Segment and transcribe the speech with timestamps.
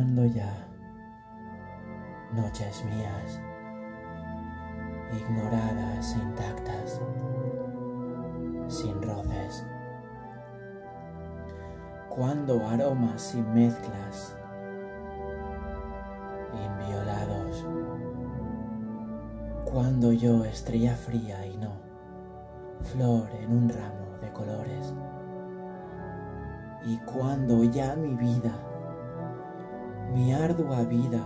[0.00, 0.66] Cuando ya
[2.32, 3.38] noches mías,
[5.12, 7.02] ignoradas e intactas,
[8.66, 9.62] sin roces.
[12.08, 14.34] Cuando aromas y mezclas,
[16.54, 17.66] inviolados.
[19.70, 21.72] Cuando yo, estrella fría y no,
[22.84, 24.94] flor en un ramo de colores.
[26.86, 28.58] Y cuando ya mi vida,
[30.12, 31.24] mi ardua vida,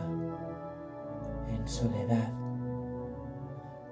[1.48, 2.32] en soledad,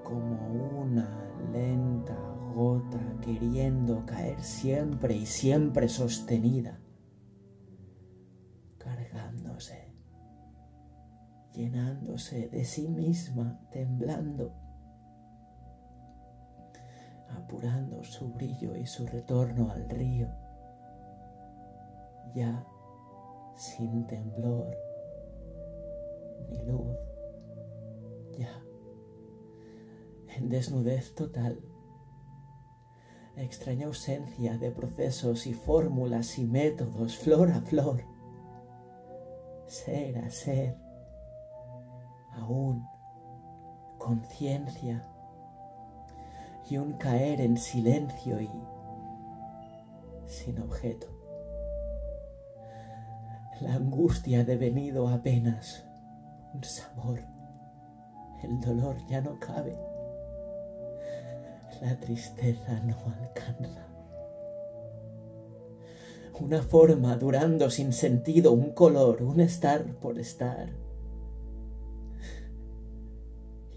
[0.05, 0.37] como
[0.81, 1.09] una
[1.53, 2.17] lenta
[2.55, 6.79] gota queriendo caer siempre y siempre sostenida,
[8.79, 9.95] cargándose,
[11.55, 14.53] llenándose de sí misma, temblando,
[17.31, 20.29] apurando su brillo y su retorno al río,
[22.35, 22.67] ya
[23.57, 24.77] sin temblor
[26.51, 26.97] ni luz,
[28.39, 28.63] ya.
[30.37, 31.61] En desnudez total,
[33.37, 38.05] extraña ausencia de procesos y fórmulas y métodos, flor a flor,
[39.67, 40.77] ser a ser,
[42.33, 42.87] aún.
[44.03, 45.09] Conciencia.
[46.69, 48.51] Y un caer en silencio y
[50.27, 51.22] sin objeto.
[53.63, 55.85] La angustia devenido apenas
[56.53, 57.21] un sabor.
[58.43, 59.77] El dolor ya no cabe
[61.83, 63.89] la tristeza no alcanza.
[66.41, 70.71] Una forma durando sin sentido, un color, un estar por estar.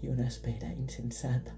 [0.00, 1.56] Y una espera insensata.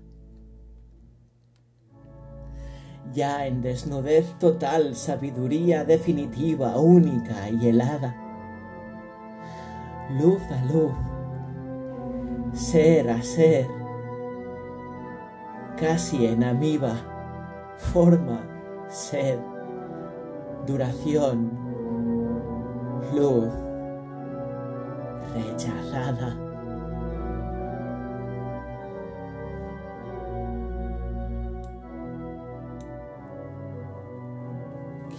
[3.12, 8.14] Ya en desnudez total, sabiduría definitiva, única y helada.
[10.20, 10.92] Luz a luz,
[12.52, 13.66] ser a ser
[15.78, 16.94] casi en amiba,
[17.76, 18.40] forma,
[18.88, 19.38] sed,
[20.66, 21.50] duración,
[23.14, 23.52] luz,
[25.34, 26.47] rechazada.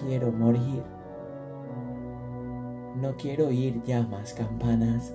[0.02, 0.84] Quiero morir.
[2.96, 5.14] No quiero oír llamas, campanas.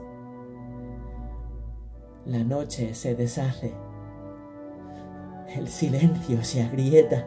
[2.26, 3.74] La noche se deshace
[5.54, 7.26] el silencio se agrieta.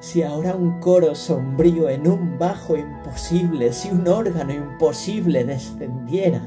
[0.00, 6.42] Si ahora un coro sombrío en un bajo imposible, si un órgano imposible descendiera,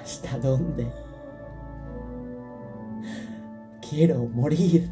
[0.00, 0.86] ¿hasta dónde?
[3.88, 4.90] Quiero morir.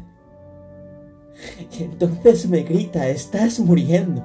[1.79, 4.23] Entonces me grita, estás muriendo.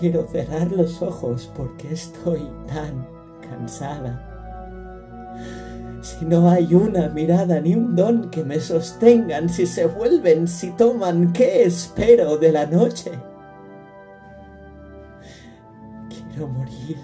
[0.00, 3.06] Quiero cerrar los ojos porque estoy tan
[3.40, 4.30] cansada
[6.04, 10.70] si no hay una mirada ni un don que me sostengan, si se vuelven, si
[10.72, 13.10] toman, ¿qué espero de la noche?
[16.10, 16.98] Quiero morir.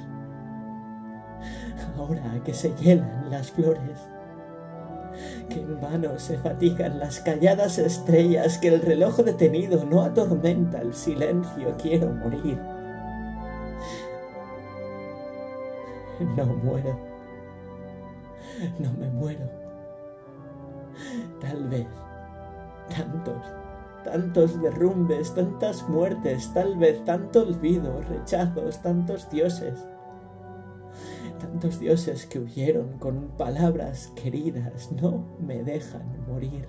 [1.96, 4.00] Ahora que se llenan las flores,
[5.48, 10.94] que en vano se fatigan las calladas estrellas, que el reloj detenido no atormenta el
[10.94, 12.58] silencio, quiero morir.
[16.36, 17.10] No muero
[18.78, 19.48] no me muero.
[21.40, 21.86] Tal vez
[22.88, 23.42] tantos,
[24.04, 29.86] tantos derrumbes, tantas muertes, tal vez tanto olvido, rechazos, tantos dioses,
[31.40, 36.68] tantos dioses que huyeron con palabras queridas, no me dejan morir.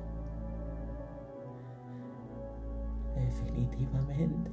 [3.15, 4.49] Definitivamente.